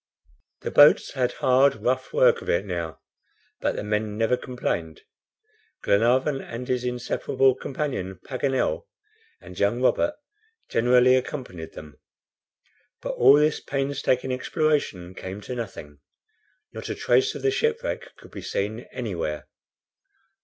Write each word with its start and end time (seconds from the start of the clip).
The 0.61 0.71
boats 0.71 1.11
had 1.13 1.33
hard, 1.33 1.75
rough 1.75 2.11
work 2.11 2.41
of 2.41 2.49
it 2.49 2.65
now, 2.65 3.01
but 3.59 3.75
the 3.75 3.83
men 3.83 4.17
never 4.17 4.35
complained. 4.35 5.01
Glenarvan 5.83 6.41
and 6.41 6.67
his 6.67 6.83
inseparable 6.83 7.53
companion, 7.53 8.15
Paganel, 8.25 8.87
and 9.41 9.59
young 9.59 9.79
Robert 9.79 10.15
generally 10.69 11.15
accompanied 11.15 11.73
them. 11.73 11.99
But 13.03 13.11
all 13.11 13.33
this 13.35 13.59
painstaking 13.59 14.31
exploration 14.31 15.13
came 15.13 15.39
to 15.41 15.53
nothing. 15.53 15.99
Not 16.73 16.89
a 16.89 16.95
trace 16.95 17.35
of 17.35 17.43
the 17.43 17.51
shipwreck 17.51 18.15
could 18.17 18.31
be 18.31 18.41
seen 18.41 18.79
anywhere. 18.91 19.45